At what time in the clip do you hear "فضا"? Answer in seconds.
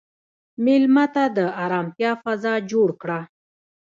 2.23-2.53